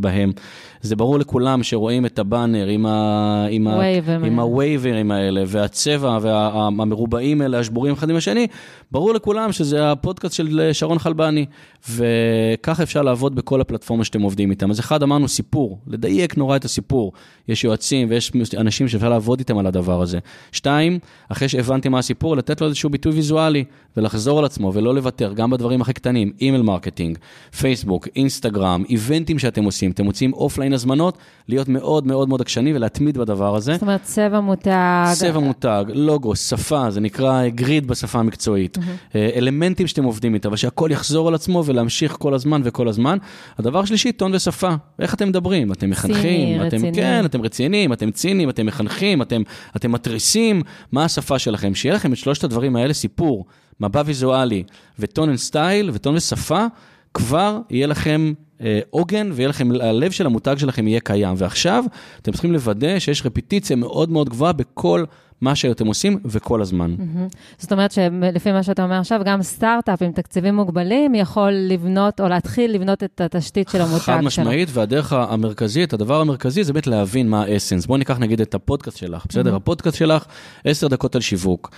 בהן. 0.00 0.32
זה 0.80 0.96
ברור 0.96 1.18
לכולם 1.18 1.62
שרואים 1.62 2.06
את 2.06 2.18
הבאנר 2.18 2.66
עם, 2.66 2.86
ה, 2.86 3.46
עם, 3.50 3.68
ה, 3.68 3.80
עם 4.24 4.38
הווייברים 4.38 5.10
האלה, 5.10 5.42
והצבע 5.46 6.18
והמרובעים 6.22 7.40
האלה, 7.40 7.58
השבורים 7.58 7.92
אחד 7.92 8.10
עם 8.10 8.16
השני, 8.16 8.46
ברור 8.92 9.14
לכולם 9.14 9.52
שזה 9.52 9.90
הפודקאסט 9.92 10.34
של 10.34 10.70
שרון 10.72 10.98
חלבני, 10.98 11.46
וככה 11.90 12.82
אפשר 12.82 13.02
לעבוד 13.02 13.34
בכל 13.34 13.60
הפלטפורמות 13.60 14.06
שאתם 14.06 14.22
עובדים 14.22 14.50
איתם. 14.50 14.70
אז 14.70 14.80
אחד, 14.80 15.02
אמרנו 15.02 15.28
סיפור, 15.28 15.78
לדייק 15.86 16.36
נורא 16.36 16.56
את 16.56 16.64
הסיפור. 16.64 17.12
יש 17.48 17.64
יועצים 17.64 18.08
ויש 18.10 18.32
אנשים 18.56 18.88
שאפשר 18.88 19.08
לעבוד 19.08 19.38
איתם 19.38 19.58
על 19.58 19.66
הדבר 19.66 20.02
הזה. 20.02 20.18
שתיים, 20.52 20.98
אחרי 21.28 21.48
שהבנתי 21.48 21.88
מה 21.88 21.98
הסיפור, 21.98 22.36
לתת 22.36 22.60
לו 22.60 22.66
איזשהו 22.66 22.90
ביטוי 22.90 23.12
ויזואלי, 23.12 23.64
ולחזור 23.96 24.38
על 24.38 24.44
עצמו, 24.44 24.72
ולא 24.74 24.94
לוותר, 24.94 25.32
גם 25.32 25.50
בדברים 25.50 25.80
הכי 25.86 25.92
קטנים, 25.92 26.32
email 26.40 26.62
marketing, 26.62 27.18
פייסבוק, 27.58 28.08
אינסטגרם, 28.16 28.84
איבנטים 28.88 29.38
שאתם 29.38 29.64
עושים, 29.64 29.90
אתם 29.90 30.04
מוצאים 30.04 30.32
offline 30.32 30.72
הזמנות, 30.72 31.18
להיות 31.48 31.68
מאוד 31.68 32.06
מאוד 32.06 32.28
מאוד 32.28 32.40
עקשני 32.40 32.74
ולהתמיד 32.74 33.18
בדבר 33.18 33.56
הזה. 33.56 33.72
זאת 33.72 33.82
אומרת, 33.82 34.02
צבע 34.02 34.40
מותג. 34.40 35.06
צבע 35.14 35.38
מותג, 35.38 35.84
לוגו, 35.88 36.36
שפה, 36.36 36.90
זה 36.90 37.00
נקרא 37.00 37.48
grid 37.48 37.86
בשפה 37.86 38.18
המקצועית. 38.18 38.78
Mm-hmm. 38.78 39.16
אלמנטים 39.36 39.86
שאתם 39.86 40.04
עובדים 40.04 40.34
איתם, 40.34 40.48
אבל 40.48 40.56
שהכל 40.56 40.88
יחזור 40.92 41.28
על 41.28 41.34
עצמו 41.34 41.62
ולהמשיך 41.66 42.16
כל 42.18 42.34
הזמן 42.34 42.60
וכל 42.64 42.88
הזמן. 42.88 43.18
הדבר 43.58 43.78
השלישי, 43.78 44.12
טון 44.12 44.34
ושפה. 44.34 44.74
איך 44.98 45.14
אתם 45.14 45.28
מדברים? 45.28 45.72
אתם 45.72 45.90
מחנכים? 45.90 46.22
ציני, 46.22 46.56
אתם, 46.56 46.76
רציני. 46.76 46.94
כן, 46.94 47.24
אתם 47.24 47.42
רציניים, 47.42 47.92
אתם 47.92 48.10
ציניים, 48.10 48.50
אתם 48.50 48.66
מחנכים, 48.66 49.22
אתם, 49.22 49.42
אתם 49.76 49.92
מתריסים. 49.92 50.62
מה 50.92 51.04
השפה 51.04 51.38
שלכם? 51.38 51.74
שיהיה 51.74 51.94
לכם 51.94 52.12
את 52.12 52.16
שלושת 52.16 52.44
הדברים 52.44 52.76
האלה 52.76 52.92
סיפור. 52.92 53.44
מבע 53.80 54.02
ויזואלי 54.06 54.62
וטון 54.98 55.36
סטייל 55.36 55.90
וטון 55.92 56.16
ושפה, 56.16 56.66
כבר 57.14 57.58
יהיה 57.70 57.86
לכם 57.86 58.32
אה, 58.60 58.80
עוגן 58.90 59.30
ויהיה 59.32 59.48
לכם, 59.48 59.68
הלב 59.80 60.10
של 60.10 60.26
המותג 60.26 60.54
שלכם 60.58 60.88
יהיה 60.88 61.00
קיים. 61.00 61.34
ועכשיו 61.36 61.84
אתם 62.22 62.32
צריכים 62.32 62.52
לוודא 62.52 62.98
שיש 62.98 63.26
רפיטיציה 63.26 63.76
מאוד 63.76 64.10
מאוד 64.10 64.28
גבוהה 64.28 64.52
בכל 64.52 65.04
מה 65.40 65.54
שאתם 65.54 65.86
עושים 65.86 66.18
וכל 66.24 66.62
הזמן. 66.62 66.96
Mm-hmm. 66.98 67.36
זאת 67.58 67.72
אומרת 67.72 67.92
שלפי 67.92 68.52
מה 68.52 68.62
שאתה 68.62 68.84
אומר 68.84 68.98
עכשיו, 68.98 69.20
גם 69.24 69.42
סטארט-אפ 69.42 70.02
עם 70.02 70.12
תקציבים 70.12 70.54
מוגבלים 70.54 71.14
יכול 71.14 71.50
לבנות 71.50 72.20
או 72.20 72.28
להתחיל 72.28 72.74
לבנות 72.74 73.02
את 73.02 73.20
התשתית 73.20 73.68
של 73.68 73.80
המותג 73.80 74.04
שלו. 74.04 74.14
חד 74.14 74.20
משמעית, 74.20 74.68
שלו. 74.68 74.80
והדרך 74.80 75.12
המרכזית, 75.12 75.92
הדבר 75.92 76.20
המרכזי 76.20 76.64
זה 76.64 76.72
באמת 76.72 76.86
להבין 76.86 77.28
מה 77.28 77.42
האסנס. 77.42 77.86
בואי 77.86 77.98
ניקח 77.98 78.18
נגיד 78.18 78.40
את 78.40 78.54
הפודקאסט 78.54 78.96
שלך, 78.96 79.26
בסדר? 79.28 79.52
Mm-hmm. 79.52 79.56
הפודקאסט 79.56 79.96
שלך, 79.96 80.24
עשר 80.64 80.88
דקות 80.88 81.14
על 81.14 81.20
שיווק. 81.20 81.70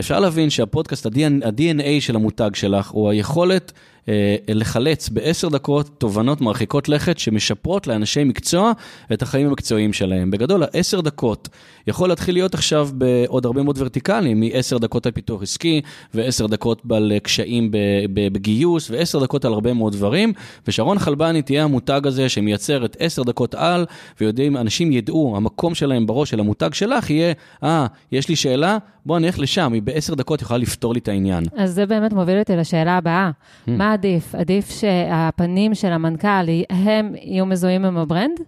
אפשר 0.00 0.20
להבין 0.20 0.50
שהפודקאסט, 0.50 1.06
ה-DNA 1.06 2.00
של 2.00 2.16
המותג 2.16 2.50
שלך, 2.54 2.90
הוא 2.90 3.10
היכולת 3.10 3.72
לחלץ 4.48 5.08
בעשר 5.08 5.48
דקות 5.48 5.90
תובנות 5.98 6.40
מרחיקות 6.40 6.88
לכת 6.88 7.18
שמשפרות 7.18 7.86
לאנשי 7.86 8.24
מקצוע 8.24 8.72
את 9.12 9.22
החיים 9.22 9.46
המקצועיים 9.46 9.92
שלהם. 9.92 10.30
בגדול, 10.30 10.62
העשר 10.62 11.00
דקות 11.00 11.48
יכול 11.86 12.08
להתחיל 12.08 12.34
להיות 12.34 12.54
עכשיו 12.54 12.88
בעוד 12.92 13.46
הרבה 13.46 13.62
מאוד 13.62 13.78
ורטיקלים, 13.78 14.40
מעשר 14.40 14.78
דקות 14.78 15.06
על 15.06 15.12
פיתוח 15.12 15.42
עסקי, 15.42 15.80
ועשר 16.14 16.46
דקות 16.46 16.82
על 16.90 17.12
קשיים 17.22 17.70
בגיוס, 18.14 18.90
ועשר 18.90 19.20
דקות 19.20 19.44
על 19.44 19.52
הרבה 19.52 19.72
מאוד 19.72 19.92
דברים, 19.92 20.32
ושרון 20.68 20.98
חלבני 20.98 21.42
תהיה 21.42 21.64
המותג 21.64 22.00
הזה 22.04 22.28
שמייצר 22.28 22.84
את 22.84 22.96
עשר 23.00 23.22
דקות 23.22 23.54
על, 23.54 23.86
ויודעים, 24.20 24.56
אנשים 24.56 24.92
ידעו, 24.92 25.34
המקום 25.36 25.74
שלהם 25.74 26.06
בראש 26.06 26.30
של 26.30 26.40
המותג 26.40 26.74
שלך 26.74 27.10
יהיה, 27.10 27.32
אה, 27.62 27.86
ah, 27.86 27.88
יש 28.12 28.28
לי 28.28 28.36
שאלה, 28.36 28.78
בוא 29.06 29.18
נלך 29.18 29.38
לשם, 29.38 29.72
היא 29.72 29.82
בעשר 29.82 30.14
דקות 30.14 30.42
יכולה 30.42 30.58
לפתור 30.58 30.94
לי 30.94 31.00
את 31.00 31.08
העניין. 31.08 31.44
אז 31.56 31.74
זה 31.74 31.86
באמת 31.86 32.12
מוביל 32.12 32.38
אותי 32.38 32.56
לשאלה 32.56 32.96
הבאה. 32.96 33.30
Hmm. 33.30 33.70
מה 33.70 33.95
עדיף? 33.96 34.34
עדיף 34.34 34.70
שהפנים 34.70 35.74
של 35.74 35.92
המנכ"ל, 35.92 36.48
הם 36.70 37.14
יהיו 37.22 37.46
מזוהים 37.46 37.84
עם 37.84 37.96
ה 37.96 38.02
brand? 38.02 38.40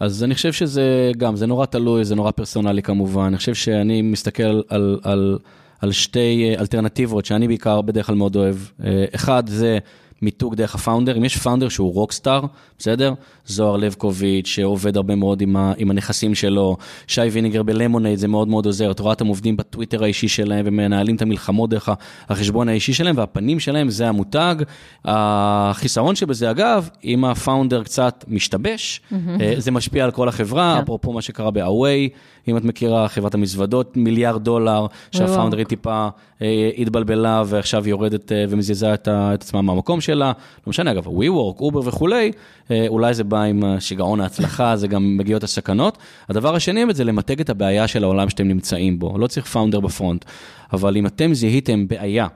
אז 0.00 0.24
אני 0.24 0.34
חושב 0.34 0.52
שזה 0.52 1.12
גם, 1.16 1.36
זה 1.36 1.46
נורא 1.46 1.66
תלוי, 1.66 2.04
זה 2.04 2.14
נורא 2.14 2.30
פרסונלי 2.30 2.82
כמובן. 2.82 3.22
אני 3.22 3.36
חושב 3.36 3.54
שאני 3.54 4.02
מסתכל 4.02 4.60
על, 4.68 4.98
על, 5.02 5.38
על 5.80 5.92
שתי 5.92 6.54
אלטרנטיבות 6.58 7.24
שאני 7.24 7.48
בעיקר 7.48 7.80
בדרך 7.80 8.06
כלל 8.06 8.14
מאוד 8.14 8.36
אוהב. 8.36 8.56
אה, 8.84 9.04
אחד 9.14 9.48
זה 9.48 9.78
מיתוג 10.22 10.54
דרך 10.54 10.74
ה 10.74 10.79
founder, 10.79 11.16
אם 11.16 11.24
יש 11.24 11.36
founder 11.36 11.68
שהוא 11.68 11.94
rockstar, 11.94 12.40
בסדר? 12.78 13.12
זוהר 13.46 13.76
לבקוביץ', 13.76 14.46
שעובד 14.46 14.96
הרבה 14.96 15.14
מאוד 15.14 15.40
עם, 15.40 15.56
ה, 15.56 15.72
עם 15.76 15.90
הנכסים 15.90 16.34
שלו, 16.34 16.76
שי 17.06 17.20
ויניגר 17.20 17.62
ב 17.62 17.68
Lemonade, 17.68 18.18
זה 18.18 18.28
מאוד 18.28 18.48
מאוד 18.48 18.66
עוזר. 18.66 18.90
את 18.90 19.00
רואה, 19.00 19.12
אתם 19.12 19.26
עובדים 19.26 19.56
בטוויטר 19.56 20.04
האישי 20.04 20.28
שלהם 20.28 20.64
ומנהלים 20.68 21.16
את 21.16 21.22
המלחמות 21.22 21.70
דרך 21.70 21.88
החשבון 22.28 22.68
האישי 22.68 22.92
שלהם, 22.92 23.16
והפנים 23.18 23.60
שלהם 23.60 23.90
זה 23.90 24.08
המותג. 24.08 24.56
החיסרון 25.04 26.16
שבזה, 26.16 26.50
אגב, 26.50 26.88
אם 27.04 27.24
ה 27.24 27.31
founder 27.31 27.82
קצת 27.82 28.24
משתבש, 28.28 29.00
mm-hmm. 29.12 29.16
זה 29.58 29.70
משפיע 29.70 30.04
על 30.04 30.10
כל 30.10 30.28
החברה, 30.28 30.74
yeah. 30.74 30.76
כן. 30.76 30.82
אפרופו 30.82 31.12
מה 31.12 31.22
שקרה 31.22 31.50
בהוואי, 31.50 32.08
אם 32.48 32.56
את 32.56 32.64
מכירה, 32.64 33.08
חברת 33.08 33.34
המזוודות, 33.34 33.96
מיליארד 33.96 34.44
דולר, 34.44 34.86
שהפאונדרית 35.10 35.68
טיפה 35.68 36.08
אה, 36.42 36.70
התבלבלה 36.78 37.42
ועכשיו 37.46 37.88
יורדת 37.88 38.32
אה, 38.32 38.44
ומזיזה 38.48 38.94
את, 38.94 39.08
את 39.08 39.42
עצמה 39.42 39.62
מהמקום 39.62 40.00
שלה. 40.00 40.32
לא 40.66 40.70
משנה, 40.70 40.90
אגב, 40.90 41.06
WeWork, 41.06 41.60
אובר 41.60 41.80
וכולי, 41.84 42.32
אה, 42.70 42.84
אולי 42.88 43.14
זה 43.14 43.24
בא 43.24 43.42
עם 43.42 43.80
שיגעון 43.80 44.20
ההצלחה, 44.20 44.76
זה 44.76 44.88
גם 44.88 45.16
מגיעות 45.16 45.44
הסכנות. 45.44 45.98
הדבר 46.28 46.54
השני 46.54 46.84
זה 46.90 47.04
למתג 47.04 47.40
את 47.40 47.50
הבעיה 47.50 47.88
של 47.88 48.04
העולם 48.04 48.30
שאתם 48.30 48.48
נמצאים 48.48 48.98
בו. 48.98 49.18
לא 49.18 49.26
צריך 49.26 49.46
founder 49.46 49.80
ב 49.80 49.86
front, 49.86 50.24
אבל 50.72 50.96
אם 50.96 51.06
אתם 51.06 51.34
זיהיתם 51.34 51.88
בעיה, 51.88 52.26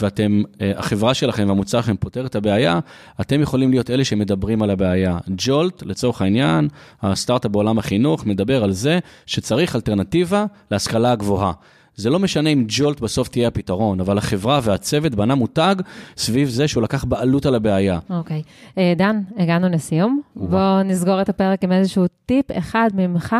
ואתם, 0.00 0.42
החברה 0.76 1.14
שלכם 1.14 1.44
והמוצר 1.48 1.80
שלכם 1.80 1.96
פותר 1.96 2.26
את 2.26 2.34
הבעיה, 2.34 2.78
אתם 3.20 3.40
יכולים 3.40 3.70
להיות 3.70 3.90
אלה 3.90 4.04
שמדברים 4.04 4.62
על 4.62 4.70
הבעיה. 4.70 5.18
Jolt, 5.36 5.82
לצורך 5.82 6.22
העניין, 6.22 6.68
הסטארט-אפ 7.02 7.50
בעולם 7.50 7.78
החינוך, 7.78 8.26
מדבר 8.26 8.64
על 8.64 8.72
זה 8.72 8.98
שצריך 9.26 9.76
אלטרנטיבה 9.76 10.44
להשכלה 10.70 11.12
הגבוהה. 11.12 11.52
זה 11.96 12.10
לא 12.10 12.18
משנה 12.18 12.50
אם 12.50 12.64
ג'ולט 12.68 13.00
בסוף 13.00 13.28
תהיה 13.28 13.48
הפתרון, 13.48 14.00
אבל 14.00 14.18
החברה 14.18 14.60
והצוות 14.62 15.14
בנה 15.14 15.34
מותג 15.34 15.76
סביב 16.16 16.48
זה 16.48 16.68
שהוא 16.68 16.82
לקח 16.82 17.04
בעלות 17.04 17.46
על 17.46 17.54
הבעיה. 17.54 17.98
אוקיי. 18.10 18.42
Okay. 18.46 18.78
אה, 18.78 18.94
דן, 18.96 19.20
הגענו 19.38 19.68
לסיום. 19.68 20.20
בואו 20.36 20.82
נסגור 20.82 21.20
את 21.20 21.28
הפרק 21.28 21.64
עם 21.64 21.72
איזשהו 21.72 22.04
טיפ 22.26 22.44
אחד 22.58 22.90
ממך 22.94 23.36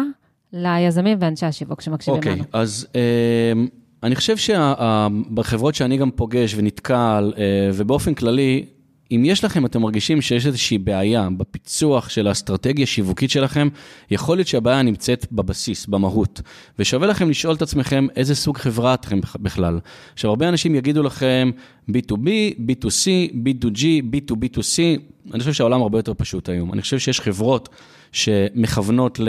ליזמים 0.52 1.18
ואנשי 1.20 1.46
השיווק 1.46 1.80
שמקשיבים 1.80 2.22
okay, 2.22 2.26
לנו. 2.26 2.38
אוקיי, 2.38 2.60
אז... 2.60 2.86
Uh, 2.92 3.81
אני 4.02 4.16
חושב 4.16 4.36
שבחברות 4.36 5.74
שאני 5.74 5.96
גם 5.96 6.10
פוגש 6.10 6.54
ונתקל, 6.56 7.32
אה, 7.38 7.70
ובאופן 7.74 8.14
כללי, 8.14 8.64
אם 9.10 9.22
יש 9.24 9.44
לכם, 9.44 9.66
אתם 9.66 9.82
מרגישים 9.82 10.20
שיש 10.20 10.46
איזושהי 10.46 10.78
בעיה 10.78 11.28
בפיצוח 11.36 12.08
של 12.08 12.26
האסטרטגיה 12.26 12.82
השיווקית 12.82 13.30
שלכם, 13.30 13.68
יכול 14.10 14.36
להיות 14.36 14.48
שהבעיה 14.48 14.82
נמצאת 14.82 15.26
בבסיס, 15.32 15.86
במהות. 15.86 16.40
ושווה 16.78 17.06
לכם 17.06 17.30
לשאול 17.30 17.54
את 17.54 17.62
עצמכם 17.62 18.06
איזה 18.16 18.34
סוג 18.34 18.58
חברה 18.58 18.94
אתם 18.94 19.20
בכלל. 19.36 19.80
עכשיו, 20.12 20.30
הרבה 20.30 20.48
אנשים 20.48 20.74
יגידו 20.74 21.02
לכם 21.02 21.50
B2B, 21.90 22.28
B2C, 22.58 23.32
B2G, 23.32 23.82
B2B2C, 24.12 25.00
אני 25.32 25.38
חושב 25.38 25.52
שהעולם 25.52 25.82
הרבה 25.82 25.98
יותר 25.98 26.14
פשוט 26.14 26.48
היום. 26.48 26.72
אני 26.72 26.82
חושב 26.82 26.98
שיש 26.98 27.20
חברות 27.20 27.68
שמכוונות 28.12 29.20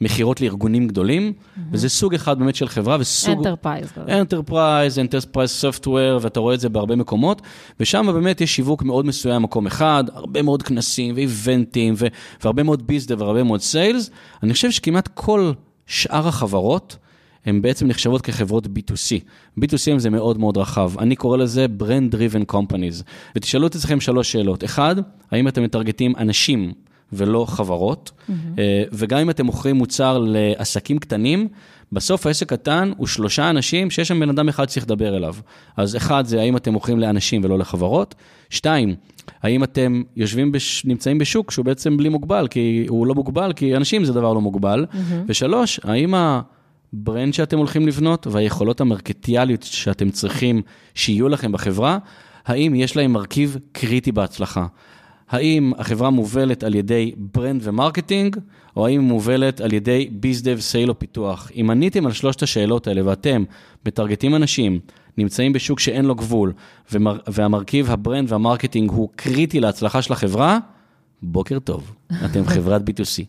למכירות 0.00 0.40
לארגונים 0.40 0.88
גדולים, 0.88 1.32
mm-hmm. 1.32 1.60
וזה 1.72 1.88
סוג 1.88 2.14
אחד 2.14 2.38
באמת 2.38 2.54
של 2.54 2.68
חברה, 2.68 2.96
וסוג... 3.00 3.38
Enterprise. 3.38 3.92
Enterprise, 4.08 4.98
enterprise 4.98 5.50
software, 5.50 6.18
ואתה 6.22 6.40
רואה 6.40 6.54
את 6.54 6.60
זה 6.60 6.68
בהרבה 6.68 6.96
מקומות, 6.96 7.42
ושם 7.80 8.06
באמת 8.12 8.40
יש 8.40 8.56
שיווק 8.56 8.82
מאוד 8.82 9.06
מסוים 9.06 9.42
מקום 9.42 9.66
אחד, 9.66 10.04
הרבה 10.12 10.42
מאוד 10.42 10.62
כנסים 10.62 11.14
ואיבנטים, 11.14 11.94
ו- 11.96 12.06
והרבה 12.44 12.62
מאוד 12.62 12.86
ביזדה 12.86 13.14
והרבה 13.18 13.42
מאוד 13.42 13.60
סיילס. 13.60 14.10
אני 14.42 14.52
חושב 14.52 14.70
שכמעט 14.70 15.08
כל 15.14 15.52
שאר 15.86 16.28
החברות, 16.28 16.96
הן 17.46 17.62
בעצם 17.62 17.86
נחשבות 17.86 18.22
כחברות 18.22 18.66
B2C. 18.66 19.20
B2C 19.60 19.98
זה 19.98 20.10
מאוד 20.10 20.38
מאוד 20.38 20.56
רחב. 20.56 20.98
אני 20.98 21.16
קורא 21.16 21.36
לזה 21.36 21.66
Brand 21.78 22.14
Driven 22.14 22.54
Companies. 22.54 23.02
ותשאלו 23.36 23.66
את 23.66 23.74
עצמכם 23.74 24.00
שלוש 24.00 24.32
שאלות. 24.32 24.64
אחד, 24.64 24.96
האם 25.30 25.48
אתם 25.48 25.62
מטרגטים 25.62 26.16
אנשים 26.18 26.72
ולא 27.12 27.46
חברות? 27.48 28.10
Mm-hmm. 28.10 28.32
וגם 28.92 29.18
אם 29.18 29.30
אתם 29.30 29.46
מוכרים 29.46 29.76
מוצר 29.76 30.18
לעסקים 30.26 30.98
קטנים, 30.98 31.48
בסוף 31.92 32.26
העסק 32.26 32.48
קטן 32.48 32.92
הוא 32.96 33.06
שלושה 33.06 33.50
אנשים 33.50 33.90
שיש 33.90 34.08
שם 34.08 34.20
בן 34.20 34.28
אדם 34.28 34.48
אחד 34.48 34.68
שצריך 34.68 34.86
לדבר 34.86 35.16
אליו. 35.16 35.34
אז 35.76 35.96
אחד 35.96 36.26
זה 36.26 36.40
האם 36.40 36.56
אתם 36.56 36.72
מוכרים 36.72 37.00
לאנשים 37.00 37.44
ולא 37.44 37.58
לחברות. 37.58 38.14
שתיים, 38.50 38.94
האם 39.42 39.64
אתם 39.64 40.02
יושבים, 40.16 40.52
בש... 40.52 40.84
נמצאים 40.84 41.18
בשוק 41.18 41.50
שהוא 41.50 41.64
בעצם 41.64 41.96
בלי 41.96 42.08
מוגבל, 42.08 42.48
כי 42.48 42.86
הוא 42.88 43.06
לא 43.06 43.14
מוגבל, 43.14 43.52
כי 43.52 43.76
אנשים 43.76 44.04
זה 44.04 44.12
דבר 44.12 44.32
לא 44.32 44.40
מוגבל. 44.40 44.86
Mm-hmm. 44.90 44.96
ושלוש, 45.26 45.80
האם 45.84 46.14
ה 46.14 46.34
brand 46.34 47.34
שאתם 47.34 47.58
הולכים 47.58 47.86
לבנות 47.86 48.26
והיכולות 48.26 48.80
המרקטיאליות 48.80 49.62
שאתם 49.62 50.10
צריכים 50.10 50.62
שיהיו 50.94 51.28
לכם 51.28 51.52
בחברה, 51.52 51.98
האם 52.46 52.74
יש 52.74 52.96
להם 52.96 53.12
מרכיב 53.12 53.56
קריטי 53.72 54.12
בהצלחה? 54.12 54.66
האם 55.32 55.72
החברה 55.78 56.10
מובלת 56.10 56.64
על 56.64 56.74
ידי 56.74 57.12
brand 57.16 57.60
ו 57.64 57.70
marketing, 57.70 58.36
או 58.76 58.86
האם 58.86 59.00
היא 59.00 59.08
מובלת 59.08 59.60
על 59.60 59.72
ידי 59.72 60.08
bizdev, 60.12 60.60
sale 60.60 60.88
או 60.88 60.98
פיתוח? 60.98 61.50
אם 61.60 61.70
עניתם 61.70 62.06
על 62.06 62.12
שלושת 62.12 62.42
השאלות 62.42 62.86
האלה 62.86 63.06
ואתם 63.06 63.44
מטרגטים 63.86 64.34
אנשים, 64.34 64.80
נמצאים 65.18 65.52
בשוק 65.52 65.80
שאין 65.80 66.04
לו 66.04 66.14
גבול, 66.14 66.52
ומר, 66.92 67.18
והמרכיב 67.26 67.90
ה 67.90 67.97
brand 67.97 68.32
וה 68.32 68.42
marketing 68.42 68.90
הוא 68.90 69.08
קריטי 69.16 69.60
להצלחה 69.60 70.02
של 70.02 70.12
החברה, 70.12 70.58
בוקר 71.22 71.58
טוב, 71.58 71.94
אתם 72.24 72.46
חברת 72.46 72.82
B2C. 72.82 73.24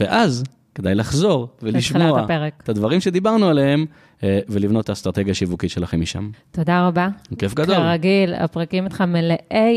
ואז 0.00 0.44
כדאי 0.76 0.94
לחזור 0.94 1.48
ולשמוע 1.62 2.26
את 2.62 2.68
הדברים 2.68 3.00
שדיברנו 3.00 3.48
עליהם, 3.48 3.86
אה, 4.24 4.38
ולבנות 4.48 4.84
את 4.84 4.88
האסטרטגיה 4.88 5.30
השיווקית 5.30 5.70
שלכם 5.70 6.00
משם. 6.00 6.30
תודה 6.50 6.86
רבה. 6.86 7.08
כיף 7.38 7.54
גדול. 7.54 7.76
כרגיל, 7.76 8.34
הפרקים 8.34 8.84
איתך 8.84 9.00
מלאי 9.00 9.36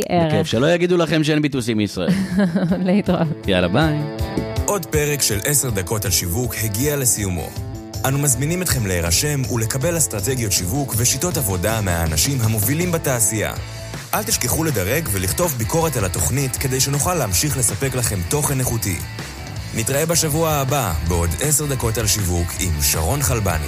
ערך. 0.10 0.34
בכיף, 0.34 0.48
שלא 0.48 0.72
יגידו 0.72 0.98
לכם 0.98 1.24
שאין 1.24 1.42
B2C 1.42 1.78
מישראל. 1.78 2.10
להתראות. 2.86 3.48
יאללה, 3.48 3.68
ביי. 3.68 3.98
עוד 4.66 4.86
פרק 4.86 5.22
של 5.22 5.38
עשר 5.46 5.70
דקות 5.70 6.06
על 6.06 6.12
שיווק 6.12 6.56
הגיע 6.64 6.98
לסיומו. 6.98 7.50
אנו 8.08 8.20
מזמינים 8.20 8.62
אתכם 8.62 8.88
להירשם 8.88 9.42
ולקבל 9.54 9.98
אסטרטגיות 9.98 10.52
שיווק 10.52 10.94
ושיטות 10.98 11.38
עבודה 11.38 11.82
מהאנשים 11.82 12.38
המובילים 12.42 12.92
בתעשייה. 12.92 13.54
אל 14.14 14.24
תשכחו 14.24 14.64
לדרג 14.64 15.10
ולכתוב 15.12 15.56
ביקורת 15.58 15.98
על 15.98 16.06
התוכנית 16.06 16.56
כדי 16.56 16.80
שנוכל 16.80 17.14
להמשיך 17.14 17.58
לספק 17.58 17.96
לכם 17.96 18.20
תוכן 18.30 18.60
איכותי. 18.60 18.98
נתראה 19.74 20.06
בשבוע 20.06 20.52
הבא 20.52 20.94
בעוד 21.08 21.30
עשר 21.42 21.66
דקות 21.66 21.98
על 21.98 22.08
שיווק 22.08 22.48
עם 22.60 22.82
שרון 22.82 23.22
חלבני. 23.22 23.66